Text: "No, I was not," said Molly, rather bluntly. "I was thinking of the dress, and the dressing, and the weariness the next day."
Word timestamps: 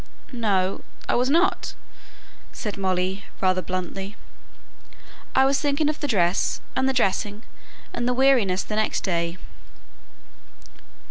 "No, 0.33 0.81
I 1.07 1.13
was 1.13 1.29
not," 1.29 1.75
said 2.51 2.75
Molly, 2.75 3.25
rather 3.39 3.61
bluntly. 3.61 4.15
"I 5.35 5.45
was 5.45 5.61
thinking 5.61 5.89
of 5.89 5.99
the 5.99 6.07
dress, 6.07 6.59
and 6.75 6.89
the 6.89 6.91
dressing, 6.91 7.43
and 7.93 8.07
the 8.07 8.13
weariness 8.15 8.63
the 8.63 8.77
next 8.77 9.01
day." 9.03 9.37